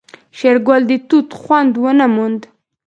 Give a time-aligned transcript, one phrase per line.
[0.37, 2.41] شېرګل د توت خوند ونه موند.